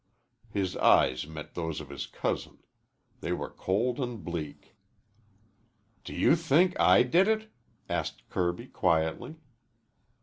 [0.49, 2.63] His eyes met those of his cousin.
[3.19, 4.75] They were cold and bleak.
[6.03, 7.51] "Do you think I did it?"
[7.87, 9.35] asked Kirby quietly.